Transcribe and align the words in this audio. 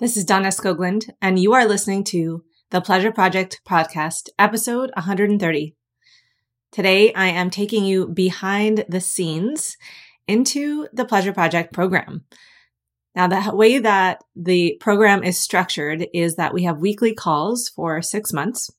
This 0.00 0.16
is 0.16 0.24
Donna 0.24 0.50
Skoglund, 0.50 1.10
and 1.20 1.40
you 1.40 1.54
are 1.54 1.66
listening 1.66 2.04
to 2.04 2.44
the 2.70 2.80
Pleasure 2.80 3.10
Project 3.10 3.60
podcast, 3.68 4.28
episode 4.38 4.92
130. 4.94 5.74
Today, 6.70 7.12
I 7.14 7.26
am 7.26 7.50
taking 7.50 7.84
you 7.84 8.06
behind 8.06 8.84
the 8.88 9.00
scenes 9.00 9.76
into 10.28 10.86
the 10.92 11.04
Pleasure 11.04 11.32
Project 11.32 11.72
program. 11.72 12.24
Now, 13.16 13.26
the 13.26 13.56
way 13.56 13.78
that 13.78 14.22
the 14.36 14.76
program 14.78 15.24
is 15.24 15.36
structured 15.36 16.06
is 16.14 16.36
that 16.36 16.54
we 16.54 16.62
have 16.62 16.78
weekly 16.78 17.12
calls 17.12 17.68
for 17.68 18.00
six 18.00 18.32
months. 18.32 18.70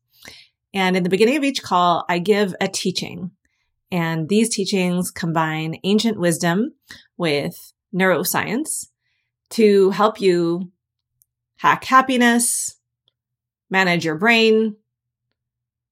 And 0.73 0.95
in 0.95 1.03
the 1.03 1.09
beginning 1.09 1.35
of 1.35 1.43
each 1.43 1.61
call, 1.61 2.05
I 2.07 2.19
give 2.19 2.55
a 2.61 2.69
teaching. 2.69 3.31
And 3.91 4.29
these 4.29 4.47
teachings 4.47 5.11
combine 5.11 5.81
ancient 5.83 6.17
wisdom 6.17 6.75
with 7.17 7.73
neuroscience 7.93 8.85
to 9.49 9.89
help 9.89 10.21
you 10.21 10.71
hack 11.59 11.83
happiness, 11.83 12.77
manage 13.69 14.05
your 14.05 14.15
brain, 14.15 14.77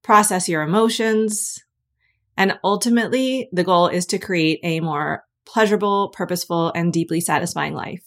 process 0.01 0.47
your 0.47 0.61
emotions. 0.61 1.59
And 2.37 2.57
ultimately, 2.63 3.49
the 3.51 3.65
goal 3.65 3.87
is 3.87 4.05
to 4.07 4.17
create 4.17 4.61
a 4.63 4.79
more 4.79 5.23
pleasurable, 5.45 6.09
purposeful, 6.09 6.71
and 6.73 6.93
deeply 6.93 7.19
satisfying 7.19 7.73
life. 7.73 8.03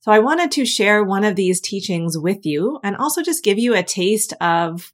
So 0.00 0.12
I 0.12 0.18
wanted 0.18 0.52
to 0.52 0.66
share 0.66 1.02
one 1.02 1.24
of 1.24 1.34
these 1.34 1.60
teachings 1.62 2.18
with 2.18 2.44
you 2.44 2.78
and 2.84 2.96
also 2.96 3.22
just 3.22 3.44
give 3.44 3.58
you 3.58 3.74
a 3.74 3.82
taste 3.82 4.34
of 4.40 4.92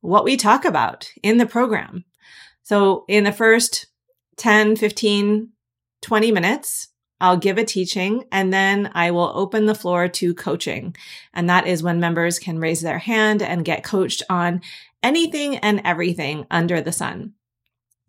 what 0.00 0.24
we 0.24 0.36
talk 0.36 0.64
about 0.64 1.08
in 1.22 1.38
the 1.38 1.46
program. 1.46 2.04
So 2.64 3.04
in 3.08 3.22
the 3.22 3.32
first 3.32 3.86
10, 4.38 4.74
15, 4.74 5.50
20 6.02 6.32
minutes, 6.32 6.88
I'll 7.24 7.38
give 7.38 7.56
a 7.56 7.64
teaching 7.64 8.24
and 8.30 8.52
then 8.52 8.90
I 8.92 9.10
will 9.10 9.32
open 9.34 9.64
the 9.64 9.74
floor 9.74 10.08
to 10.08 10.34
coaching. 10.34 10.94
And 11.32 11.48
that 11.48 11.66
is 11.66 11.82
when 11.82 11.98
members 11.98 12.38
can 12.38 12.58
raise 12.58 12.82
their 12.82 12.98
hand 12.98 13.40
and 13.40 13.64
get 13.64 13.82
coached 13.82 14.22
on 14.28 14.60
anything 15.02 15.56
and 15.56 15.80
everything 15.86 16.44
under 16.50 16.82
the 16.82 16.92
sun. 16.92 17.32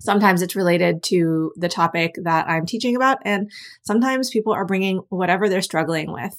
Sometimes 0.02 0.42
it's 0.42 0.58
related 0.58 1.02
to 1.04 1.54
the 1.56 1.70
topic 1.70 2.16
that 2.24 2.50
I'm 2.50 2.66
teaching 2.66 2.98
about. 2.98 3.20
And 3.24 3.50
sometimes 3.84 4.32
people 4.32 4.52
are 4.52 4.66
bringing 4.66 4.98
whatever 5.08 5.48
they're 5.48 5.62
struggling 5.62 6.12
with 6.12 6.36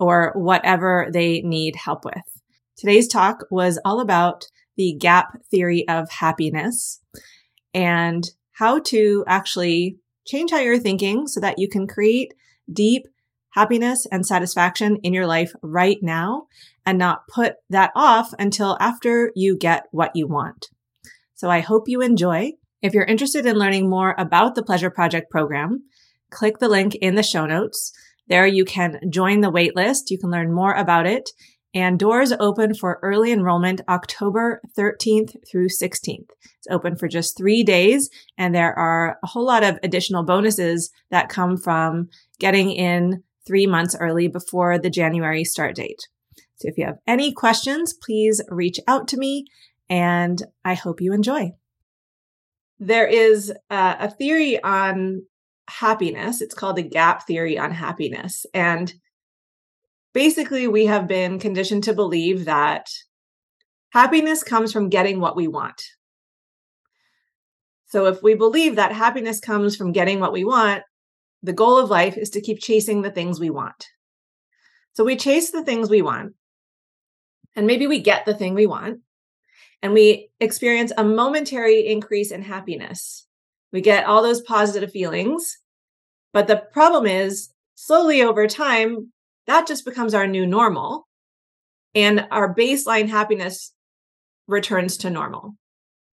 or 0.00 0.32
whatever 0.36 1.08
they 1.12 1.42
need 1.42 1.76
help 1.76 2.06
with. 2.06 2.40
Today's 2.78 3.08
talk 3.08 3.44
was 3.50 3.78
all 3.84 4.00
about 4.00 4.46
the 4.78 4.94
gap 4.94 5.36
theory 5.50 5.86
of 5.86 6.10
happiness 6.10 6.98
and 7.74 8.24
how 8.52 8.78
to 8.84 9.22
actually 9.26 9.98
change 10.26 10.50
how 10.50 10.58
you're 10.58 10.78
thinking 10.78 11.26
so 11.26 11.40
that 11.40 11.58
you 11.58 11.68
can 11.68 11.86
create 11.86 12.34
deep 12.72 13.06
happiness 13.50 14.06
and 14.12 14.26
satisfaction 14.26 14.96
in 15.02 15.14
your 15.14 15.26
life 15.26 15.52
right 15.62 15.98
now 16.02 16.46
and 16.84 16.98
not 16.98 17.26
put 17.28 17.54
that 17.70 17.90
off 17.96 18.34
until 18.38 18.76
after 18.80 19.32
you 19.34 19.56
get 19.56 19.84
what 19.92 20.12
you 20.14 20.26
want. 20.26 20.68
So 21.34 21.50
I 21.50 21.60
hope 21.60 21.88
you 21.88 22.02
enjoy. 22.02 22.52
If 22.82 22.92
you're 22.92 23.04
interested 23.04 23.46
in 23.46 23.56
learning 23.56 23.88
more 23.88 24.14
about 24.18 24.54
the 24.54 24.62
Pleasure 24.62 24.90
Project 24.90 25.30
program, 25.30 25.84
click 26.30 26.58
the 26.58 26.68
link 26.68 26.94
in 26.96 27.14
the 27.14 27.22
show 27.22 27.46
notes. 27.46 27.92
There 28.28 28.46
you 28.46 28.64
can 28.64 29.00
join 29.10 29.40
the 29.40 29.52
waitlist. 29.52 30.10
You 30.10 30.18
can 30.18 30.30
learn 30.30 30.52
more 30.52 30.74
about 30.74 31.06
it 31.06 31.30
and 31.76 31.98
doors 31.98 32.32
open 32.40 32.72
for 32.72 32.98
early 33.02 33.30
enrollment 33.30 33.82
October 33.86 34.62
13th 34.78 35.36
through 35.46 35.68
16th. 35.68 36.30
It's 36.42 36.66
open 36.70 36.96
for 36.96 37.06
just 37.06 37.36
three 37.36 37.62
days, 37.62 38.08
and 38.38 38.54
there 38.54 38.72
are 38.78 39.18
a 39.22 39.26
whole 39.26 39.44
lot 39.44 39.62
of 39.62 39.78
additional 39.82 40.22
bonuses 40.22 40.90
that 41.10 41.28
come 41.28 41.58
from 41.58 42.08
getting 42.40 42.70
in 42.70 43.22
three 43.46 43.66
months 43.66 43.94
early 44.00 44.26
before 44.26 44.78
the 44.78 44.88
January 44.88 45.44
start 45.44 45.74
date. 45.74 46.08
So 46.54 46.68
if 46.68 46.78
you 46.78 46.86
have 46.86 46.96
any 47.06 47.30
questions, 47.30 47.92
please 47.92 48.40
reach 48.48 48.80
out 48.88 49.06
to 49.08 49.18
me, 49.18 49.44
and 49.90 50.42
I 50.64 50.72
hope 50.72 51.02
you 51.02 51.12
enjoy. 51.12 51.52
There 52.78 53.06
is 53.06 53.52
a, 53.68 53.96
a 54.00 54.10
theory 54.10 54.62
on 54.62 55.26
happiness. 55.68 56.40
It's 56.40 56.54
called 56.54 56.76
the 56.76 56.82
gap 56.82 57.26
theory 57.26 57.58
on 57.58 57.72
happiness. 57.72 58.46
And 58.54 58.94
basically, 60.16 60.66
we 60.66 60.86
have 60.86 61.06
been 61.06 61.38
conditioned 61.38 61.84
to 61.84 61.92
believe 61.92 62.46
that 62.46 62.88
happiness 63.90 64.42
comes 64.42 64.72
from 64.72 64.88
getting 64.88 65.20
what 65.20 65.36
we 65.36 65.46
want. 65.46 65.82
So, 67.84 68.06
if 68.06 68.22
we 68.22 68.34
believe 68.34 68.76
that 68.76 68.92
happiness 68.92 69.40
comes 69.40 69.76
from 69.76 69.92
getting 69.92 70.18
what 70.18 70.32
we 70.32 70.42
want, 70.42 70.84
the 71.42 71.52
goal 71.52 71.76
of 71.76 71.90
life 71.90 72.16
is 72.16 72.30
to 72.30 72.40
keep 72.40 72.60
chasing 72.60 73.02
the 73.02 73.10
things 73.10 73.38
we 73.38 73.50
want. 73.50 73.88
So, 74.94 75.04
we 75.04 75.16
chase 75.16 75.50
the 75.50 75.62
things 75.62 75.90
we 75.90 76.00
want, 76.00 76.32
and 77.54 77.66
maybe 77.66 77.86
we 77.86 78.00
get 78.00 78.24
the 78.24 78.34
thing 78.34 78.54
we 78.54 78.66
want, 78.66 79.00
and 79.82 79.92
we 79.92 80.30
experience 80.40 80.92
a 80.96 81.04
momentary 81.04 81.86
increase 81.86 82.30
in 82.30 82.40
happiness. 82.40 83.26
We 83.70 83.82
get 83.82 84.06
all 84.06 84.22
those 84.22 84.40
positive 84.40 84.90
feelings. 84.90 85.58
But 86.32 86.46
the 86.48 86.64
problem 86.72 87.04
is, 87.04 87.50
slowly 87.74 88.22
over 88.22 88.46
time, 88.46 89.12
that 89.46 89.66
just 89.66 89.84
becomes 89.84 90.14
our 90.14 90.26
new 90.26 90.46
normal. 90.46 91.06
And 91.94 92.26
our 92.30 92.54
baseline 92.54 93.08
happiness 93.08 93.72
returns 94.46 94.98
to 94.98 95.10
normal. 95.10 95.56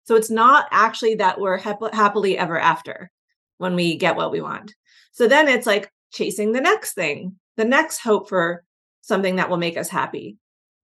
So 0.04 0.16
it's 0.16 0.30
not 0.30 0.68
actually 0.72 1.16
that 1.16 1.40
we're 1.40 1.58
hap- 1.58 1.94
happily 1.94 2.38
ever 2.38 2.60
after 2.60 3.10
when 3.58 3.76
we 3.76 3.98
get 3.98 4.16
what 4.16 4.32
we 4.32 4.42
want. 4.42 4.74
So 5.12 5.28
then 5.28 5.48
it's 5.48 5.68
like 5.68 5.92
chasing 6.12 6.52
the 6.52 6.62
next 6.62 6.94
thing, 6.94 7.38
the 7.58 7.66
next 7.66 8.00
hope 8.00 8.30
for 8.30 8.64
something 9.02 9.38
that 9.38 9.50
will 9.50 9.58
make 9.58 9.78
us 9.78 9.90
happy. 9.90 10.38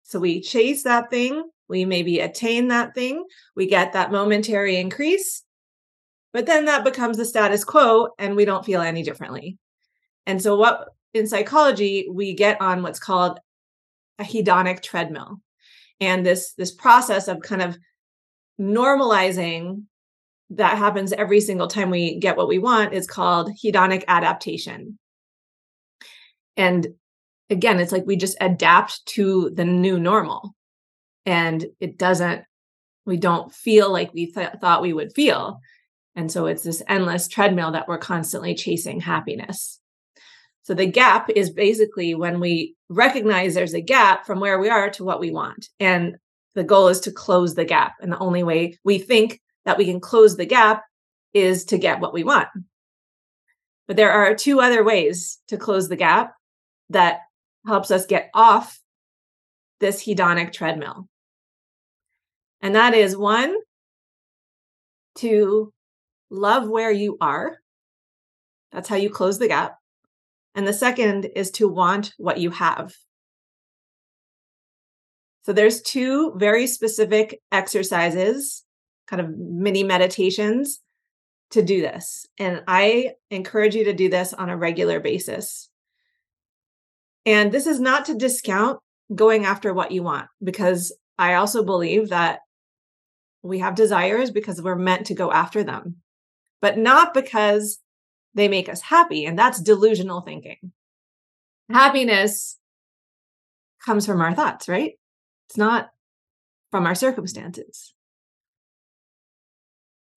So 0.03 0.19
we 0.19 0.41
chase 0.41 0.83
that 0.83 1.09
thing, 1.09 1.43
we 1.69 1.85
maybe 1.85 2.19
attain 2.19 2.67
that 2.67 2.93
thing, 2.93 3.23
we 3.55 3.67
get 3.67 3.93
that 3.93 4.11
momentary 4.11 4.77
increase, 4.77 5.43
but 6.33 6.45
then 6.45 6.65
that 6.65 6.83
becomes 6.83 7.17
the 7.17 7.25
status 7.25 7.63
quo 7.63 8.09
and 8.17 8.35
we 8.35 8.45
don't 8.45 8.65
feel 8.65 8.81
any 8.81 9.03
differently. 9.03 9.57
And 10.25 10.41
so 10.41 10.55
what 10.55 10.89
in 11.13 11.27
psychology, 11.27 12.07
we 12.11 12.33
get 12.33 12.61
on 12.61 12.83
what's 12.83 12.99
called 12.99 13.39
a 14.19 14.23
hedonic 14.23 14.81
treadmill. 14.81 15.41
And 15.99 16.25
this 16.25 16.53
this 16.53 16.71
process 16.71 17.27
of 17.27 17.41
kind 17.41 17.61
of 17.61 17.77
normalizing 18.59 19.83
that 20.51 20.77
happens 20.77 21.13
every 21.13 21.39
single 21.39 21.67
time 21.67 21.89
we 21.89 22.19
get 22.19 22.37
what 22.37 22.47
we 22.47 22.59
want 22.59 22.93
is 22.93 23.07
called 23.07 23.51
hedonic 23.63 24.03
adaptation. 24.07 24.97
And 26.57 26.87
again, 27.49 27.79
it's 27.79 27.91
like 27.91 28.05
we 28.05 28.17
just 28.17 28.37
adapt 28.41 29.05
to 29.07 29.51
the 29.51 29.65
new 29.65 29.99
normal. 29.99 30.55
And 31.25 31.65
it 31.79 31.97
doesn't, 31.97 32.43
we 33.05 33.17
don't 33.17 33.53
feel 33.53 33.91
like 33.91 34.13
we 34.13 34.31
th- 34.31 34.49
thought 34.59 34.81
we 34.81 34.93
would 34.93 35.13
feel. 35.13 35.59
And 36.15 36.31
so 36.31 36.47
it's 36.47 36.63
this 36.63 36.83
endless 36.87 37.27
treadmill 37.27 37.71
that 37.71 37.87
we're 37.87 37.97
constantly 37.97 38.55
chasing 38.55 38.99
happiness. 38.99 39.80
So 40.71 40.75
the 40.75 40.85
gap 40.85 41.29
is 41.29 41.49
basically 41.49 42.15
when 42.15 42.39
we 42.39 42.77
recognize 42.87 43.53
there's 43.53 43.73
a 43.73 43.81
gap 43.81 44.25
from 44.25 44.39
where 44.39 44.57
we 44.57 44.69
are 44.69 44.89
to 44.91 45.03
what 45.03 45.19
we 45.19 45.29
want. 45.29 45.67
And 45.81 46.15
the 46.55 46.63
goal 46.63 46.87
is 46.87 47.01
to 47.01 47.11
close 47.11 47.55
the 47.55 47.65
gap. 47.65 47.95
And 47.99 48.09
the 48.09 48.19
only 48.19 48.41
way 48.41 48.79
we 48.85 48.97
think 48.97 49.41
that 49.65 49.77
we 49.77 49.83
can 49.83 49.99
close 49.99 50.37
the 50.37 50.45
gap 50.45 50.83
is 51.33 51.65
to 51.65 51.77
get 51.77 51.99
what 51.99 52.13
we 52.13 52.23
want. 52.23 52.47
But 53.85 53.97
there 53.97 54.13
are 54.13 54.33
two 54.33 54.61
other 54.61 54.81
ways 54.81 55.39
to 55.49 55.57
close 55.57 55.89
the 55.89 55.97
gap 55.97 56.35
that 56.89 57.19
helps 57.67 57.91
us 57.91 58.05
get 58.05 58.29
off 58.33 58.79
this 59.81 60.01
hedonic 60.01 60.53
treadmill. 60.53 61.09
And 62.61 62.75
that 62.75 62.93
is 62.93 63.17
one, 63.17 63.57
to 65.15 65.73
love 66.29 66.69
where 66.69 66.91
you 66.91 67.17
are. 67.19 67.57
That's 68.71 68.87
how 68.87 68.95
you 68.95 69.09
close 69.09 69.37
the 69.37 69.49
gap. 69.49 69.75
And 70.55 70.67
the 70.67 70.73
second 70.73 71.29
is 71.35 71.51
to 71.51 71.67
want 71.67 72.13
what 72.17 72.37
you 72.37 72.51
have. 72.51 72.93
So 75.43 75.53
there's 75.53 75.81
two 75.81 76.33
very 76.35 76.67
specific 76.67 77.41
exercises, 77.51 78.63
kind 79.07 79.21
of 79.21 79.35
mini 79.37 79.83
meditations 79.83 80.81
to 81.51 81.61
do 81.61 81.81
this. 81.81 82.25
And 82.37 82.63
I 82.67 83.13
encourage 83.29 83.75
you 83.75 83.85
to 83.85 83.93
do 83.93 84.09
this 84.09 84.33
on 84.33 84.49
a 84.49 84.57
regular 84.57 84.99
basis. 84.99 85.69
And 87.25 87.51
this 87.51 87.67
is 87.67 87.79
not 87.79 88.05
to 88.05 88.15
discount 88.15 88.79
going 89.13 89.45
after 89.45 89.73
what 89.73 89.91
you 89.91 90.03
want, 90.03 90.27
because 90.43 90.95
I 91.17 91.35
also 91.35 91.63
believe 91.63 92.09
that 92.09 92.39
we 93.43 93.59
have 93.59 93.75
desires 93.75 94.31
because 94.31 94.61
we're 94.61 94.75
meant 94.75 95.07
to 95.07 95.15
go 95.15 95.31
after 95.31 95.63
them, 95.63 95.97
but 96.61 96.77
not 96.77 97.13
because 97.13 97.79
they 98.33 98.47
make 98.47 98.69
us 98.69 98.81
happy. 98.81 99.25
And 99.25 99.37
that's 99.37 99.61
delusional 99.61 100.21
thinking. 100.21 100.71
Happiness 101.69 102.57
comes 103.85 104.05
from 104.05 104.21
our 104.21 104.33
thoughts, 104.33 104.67
right? 104.67 104.93
It's 105.49 105.57
not 105.57 105.89
from 106.69 106.85
our 106.85 106.95
circumstances. 106.95 107.93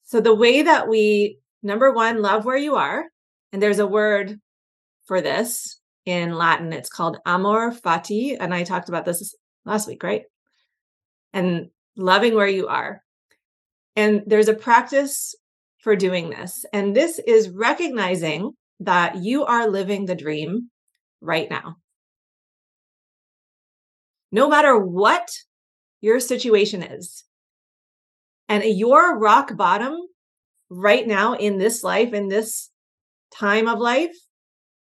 So, 0.05 0.21
the 0.21 0.35
way 0.35 0.63
that 0.63 0.89
we, 0.89 1.39
number 1.63 1.93
one, 1.93 2.23
love 2.23 2.45
where 2.45 2.57
you 2.57 2.77
are, 2.77 3.05
and 3.53 3.63
there's 3.63 3.79
a 3.79 3.87
word 3.87 4.39
for 5.07 5.21
this 5.21 5.81
in 6.05 6.35
Latin. 6.35 6.73
It's 6.73 6.89
called 6.89 7.19
amor 7.27 7.73
fati. 7.73 8.37
And 8.39 8.55
I 8.55 8.65
talked 8.65 8.89
about 8.89 9.05
this 9.05 9.35
last 9.65 9.89
week, 9.89 10.03
right? 10.03 10.23
And 11.33 11.69
loving 11.97 12.35
where 12.35 12.49
you 12.49 12.69
are. 12.69 13.03
And 13.97 14.23
there's 14.27 14.49
a 14.49 14.55
practice 14.55 15.35
for 15.85 15.95
doing 15.95 16.31
this. 16.31 16.65
And 16.73 16.97
this 16.97 17.21
is 17.21 17.51
recognizing 17.51 18.53
that 18.81 19.17
you 19.17 19.45
are 19.45 19.69
living 19.69 20.07
the 20.07 20.15
dream 20.15 20.71
right 21.21 21.49
now. 21.49 21.77
No 24.33 24.49
matter 24.49 24.77
what 24.77 25.29
your 26.01 26.19
situation 26.21 26.83
is, 26.83 27.25
and 28.49 28.65
your 28.65 29.19
rock 29.19 29.57
bottom 29.57 29.97
right 30.71 31.07
now 31.07 31.35
in 31.35 31.59
this 31.59 31.85
life, 31.85 32.13
in 32.13 32.29
this 32.29 32.71
time 33.33 33.69
of 33.69 33.79
life, 33.79 34.15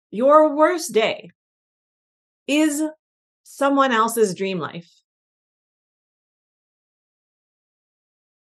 your 0.09 0.55
worst 0.55 0.93
day 0.93 1.29
is 2.47 2.81
someone 3.43 3.91
else's 3.91 4.35
dream 4.35 4.59
life. 4.59 4.89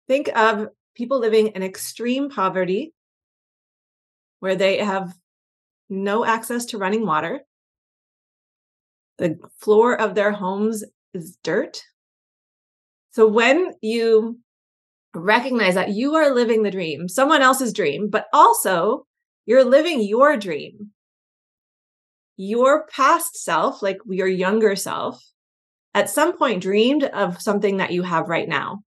Think 0.08 0.30
of 0.36 0.68
people 0.98 1.20
living 1.20 1.48
in 1.50 1.62
extreme 1.62 2.28
poverty 2.30 2.92
where 4.40 4.56
they 4.56 4.80
have 4.80 5.14
no 5.90 6.26
access 6.26 6.66
to 6.66 6.80
running 6.80 7.06
water. 7.06 7.42
The 9.20 9.38
floor 9.60 10.00
of 10.00 10.16
their 10.16 10.32
homes 10.32 10.84
is 11.14 11.38
dirt. 11.44 11.84
So 13.12 13.28
when 13.28 13.74
you 13.82 14.40
recognize 15.14 15.76
that 15.76 15.90
you 15.92 16.16
are 16.16 16.34
living 16.34 16.64
the 16.64 16.72
dream, 16.72 17.08
someone 17.08 17.42
else's 17.42 17.74
dream, 17.74 18.10
but 18.10 18.26
also 18.34 19.06
you're 19.46 19.64
living 19.64 20.02
your 20.02 20.36
dream. 20.36 20.92
Your 22.38 22.86
past 22.88 23.44
self, 23.44 23.82
like 23.82 23.98
your 24.08 24.28
younger 24.28 24.76
self, 24.76 25.24
at 25.94 26.10
some 26.10 26.38
point 26.38 26.62
dreamed 26.62 27.04
of 27.06 27.42
something 27.42 27.78
that 27.78 27.92
you 27.92 28.04
have 28.04 28.30
right 28.30 28.48
now. 28.48 28.84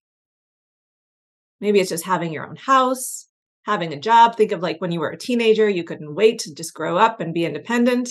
Maybe 1.61 1.81
it's 1.81 1.91
just 1.91 2.05
having 2.05 2.33
your 2.33 2.47
own 2.47 2.57
house, 2.57 3.29
having 3.65 3.93
a 3.93 4.01
job. 4.01 4.37
Think 4.37 4.53
of 4.53 4.63
like 4.63 4.81
when 4.81 4.93
you 4.93 5.01
were 5.01 5.11
a 5.11 5.19
teenager, 5.19 5.69
you 5.69 5.85
couldn't 5.85 6.15
wait 6.15 6.39
to 6.41 6.55
just 6.55 6.75
grow 6.75 6.97
up 6.97 7.21
and 7.21 7.35
be 7.35 7.45
independent. 7.45 8.11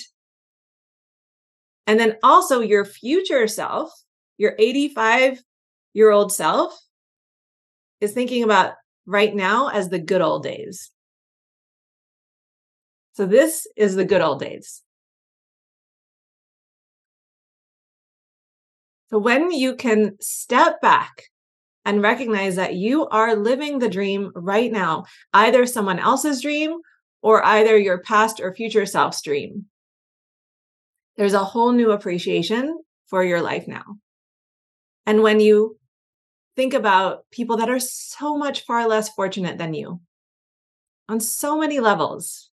And 1.86 2.00
then 2.00 2.18
also 2.22 2.60
your 2.60 2.84
future 2.84 3.48
self, 3.48 3.92
your 4.38 4.56
85 4.60 5.42
year 5.94 6.12
old 6.12 6.34
self, 6.34 6.78
is 8.02 8.12
thinking 8.12 8.44
about 8.44 8.74
right 9.06 9.34
now 9.34 9.70
as 9.70 9.90
the 9.90 10.00
good 10.00 10.22
old 10.22 10.44
days. 10.44 10.92
So 13.14 13.26
this 13.26 13.66
is 13.76 13.96
the 13.96 14.06
good 14.06 14.22
old 14.22 14.40
days. 14.40 14.84
So 19.10 19.18
when 19.18 19.52
you 19.52 19.76
can 19.76 20.18
step 20.20 20.82
back 20.82 21.24
and 21.88 22.02
recognize 22.02 22.58
that 22.58 22.76
you 22.76 23.08
are 23.08 23.34
living 23.34 23.80
the 23.80 23.88
dream 23.88 24.30
right 24.36 24.70
now, 24.74 25.06
either 25.34 25.66
someone 25.66 26.00
else's 26.00 26.42
dream 26.42 26.80
or 27.22 27.44
either 27.46 27.78
your 27.78 28.00
past 28.00 28.42
or 28.42 28.54
future 28.54 28.86
self's 28.86 29.22
dream. 29.22 29.68
There's 31.16 31.34
a 31.34 31.46
whole 31.46 31.72
new 31.72 31.92
appreciation 31.92 32.78
for 33.06 33.24
your 33.24 33.42
life 33.42 33.70
now. 33.70 33.86
And 35.06 35.24
when 35.24 35.40
you 35.40 35.78
think 36.58 36.74
about 36.74 37.24
people 37.32 37.56
that 37.56 37.70
are 37.70 37.80
so 37.80 38.36
much 38.36 38.66
far 38.66 38.86
less 38.86 39.08
fortunate 39.08 39.58
than 39.58 39.74
you 39.74 40.02
on 41.08 41.22
so 41.22 41.58
many 41.58 41.80
levels. 41.80 42.50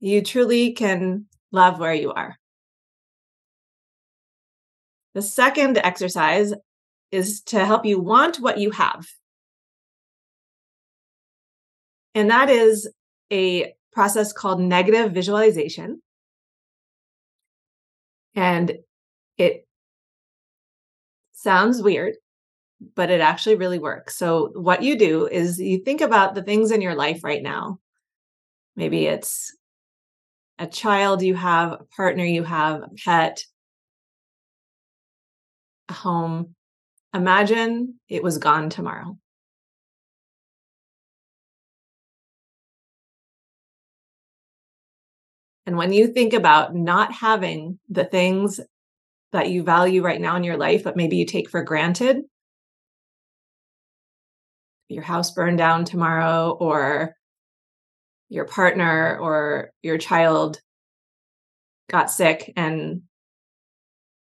You 0.00 0.22
truly 0.22 0.72
can 0.72 1.26
love 1.52 1.78
where 1.78 1.92
you 1.92 2.12
are. 2.12 2.38
The 5.12 5.20
second 5.20 5.76
exercise 5.76 6.54
is 7.14 7.40
to 7.42 7.64
help 7.64 7.84
you 7.86 8.00
want 8.00 8.40
what 8.40 8.58
you 8.58 8.70
have. 8.72 9.06
And 12.14 12.30
that 12.30 12.50
is 12.50 12.88
a 13.32 13.74
process 13.92 14.32
called 14.32 14.60
negative 14.60 15.12
visualization. 15.12 16.00
And 18.34 18.78
it 19.38 19.66
Sounds 21.44 21.82
weird, 21.82 22.14
but 22.94 23.10
it 23.10 23.20
actually 23.20 23.56
really 23.56 23.78
works. 23.78 24.16
So, 24.16 24.50
what 24.54 24.82
you 24.82 24.96
do 24.96 25.26
is 25.26 25.60
you 25.60 25.78
think 25.78 26.00
about 26.00 26.34
the 26.34 26.42
things 26.42 26.70
in 26.70 26.80
your 26.80 26.94
life 26.94 27.22
right 27.22 27.42
now. 27.42 27.80
Maybe 28.76 29.04
it's 29.04 29.54
a 30.58 30.66
child 30.66 31.20
you 31.20 31.34
have, 31.34 31.72
a 31.72 31.84
partner 31.94 32.24
you 32.24 32.44
have, 32.44 32.80
a 32.80 32.88
pet, 33.04 33.44
a 35.90 35.92
home. 35.92 36.54
Imagine 37.14 37.94
it 38.08 38.24
was 38.24 38.38
gone 38.38 38.68
tomorrow. 38.70 39.16
And 45.64 45.76
when 45.76 45.92
you 45.92 46.08
think 46.08 46.32
about 46.32 46.74
not 46.74 47.12
having 47.12 47.78
the 47.88 48.04
things 48.04 48.58
that 49.32 49.48
you 49.48 49.62
value 49.62 50.02
right 50.02 50.20
now 50.20 50.34
in 50.34 50.42
your 50.42 50.56
life, 50.56 50.82
but 50.82 50.96
maybe 50.96 51.16
you 51.16 51.24
take 51.24 51.48
for 51.48 51.62
granted. 51.62 52.22
Your 54.88 55.04
house 55.04 55.30
burned 55.30 55.58
down 55.58 55.84
tomorrow, 55.84 56.50
or 56.50 57.14
your 58.28 58.44
partner 58.44 59.16
or 59.18 59.70
your 59.82 59.98
child 59.98 60.60
got 61.88 62.10
sick 62.10 62.52
and 62.56 63.02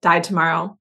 died 0.02 0.24
tomorrow. 0.24 0.79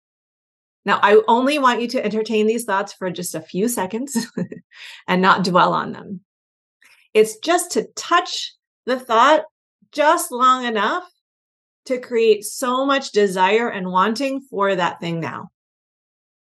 Now, 0.89 1.01
I 1.03 1.21
only 1.29 1.59
want 1.59 1.83
you 1.83 1.89
to 1.89 2.03
entertain 2.03 2.47
these 2.47 2.65
thoughts 2.65 2.95
for 2.95 3.11
just 3.11 3.35
a 3.35 3.43
few 3.43 3.69
seconds 3.69 4.17
and 5.07 5.21
not 5.21 5.45
dwell 5.45 5.75
on 5.75 5.93
them. 5.93 6.23
It's 7.13 7.37
just 7.41 7.73
to 7.73 7.89
touch 7.95 8.55
the 8.87 8.99
thought 8.99 9.45
just 9.93 10.33
long 10.33 10.65
enough 10.65 11.05
to 11.85 12.01
create 12.01 12.43
so 12.43 12.87
much 12.87 13.13
desire 13.13 13.69
and 13.69 13.93
wanting 13.93 14.41
for 14.49 14.75
that 14.75 14.99
thing 14.99 15.21
now. 15.21 15.51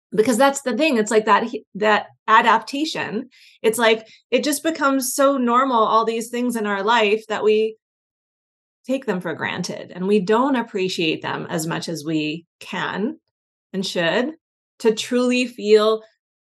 Because 0.09 0.39
that's 0.39 0.63
the 0.63 0.75
thing 0.75 0.97
it's 0.97 1.12
like 1.12 1.25
that 1.25 1.47
that 1.75 2.07
adaptation. 2.27 3.30
It's 3.62 3.77
like 3.77 4.07
it 4.31 4.44
just 4.44 4.63
becomes 4.63 5.13
so 5.13 5.38
normal 5.38 5.83
all 5.83 6.06
these 6.06 6.30
things 6.30 6.56
in 6.56 6.65
our 6.65 6.81
life 6.81 7.24
that 7.27 7.44
we 7.44 7.77
take 8.88 9.06
them 9.06 9.21
for 9.21 9.35
granted 9.35 9.91
and 9.91 10.07
we 10.07 10.19
don't 10.19 10.56
appreciate 10.56 11.21
them 11.21 11.45
as 11.51 11.68
much 11.68 11.88
as 11.88 12.03
we 12.03 12.47
can 12.59 13.19
and 13.73 13.85
should 13.85 14.35
to 14.80 14.94
truly 14.94 15.47
feel 15.47 16.03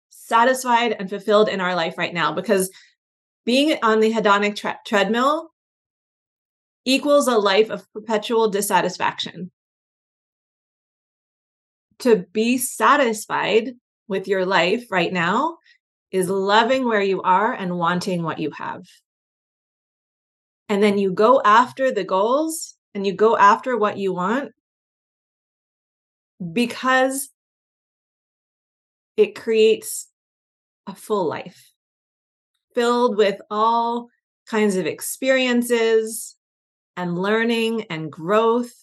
satisfied 0.09 0.95
and 0.97 1.09
fulfilled 1.09 1.49
in 1.49 1.61
our 1.61 1.75
life 1.75 1.97
right 1.97 2.13
now 2.13 2.33
because 2.33 2.71
being 3.45 3.77
on 3.83 3.99
the 3.99 4.11
hedonic 4.11 4.55
tre- 4.55 4.75
treadmill 4.85 5.51
equals 6.85 7.27
a 7.27 7.37
life 7.37 7.69
of 7.69 7.91
perpetual 7.93 8.49
dissatisfaction. 8.49 9.51
To 11.99 12.25
be 12.31 12.57
satisfied 12.57 13.73
with 14.07 14.27
your 14.27 14.45
life 14.45 14.85
right 14.89 15.11
now 15.11 15.57
is 16.11 16.29
loving 16.29 16.85
where 16.85 17.01
you 17.01 17.21
are 17.21 17.53
and 17.53 17.77
wanting 17.77 18.23
what 18.23 18.39
you 18.39 18.51
have. 18.51 18.83
And 20.69 20.81
then 20.81 20.97
you 20.97 21.11
go 21.11 21.41
after 21.43 21.91
the 21.91 22.03
goals 22.03 22.75
and 22.93 23.05
you 23.05 23.13
go 23.13 23.37
after 23.37 23.77
what 23.77 23.97
you 23.97 24.13
want 24.13 24.53
because 26.53 27.29
it 29.17 29.35
creates 29.35 30.07
a 30.87 30.95
full 30.95 31.25
life 31.25 31.73
filled 32.73 33.17
with 33.17 33.41
all 33.49 34.07
kinds 34.47 34.75
of 34.75 34.85
experiences, 34.85 36.35
and 36.95 37.17
learning 37.17 37.83
and 37.89 38.11
growth 38.11 38.73